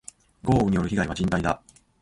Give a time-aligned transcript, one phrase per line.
[0.57, 1.61] 豪雨による被害は甚大だ。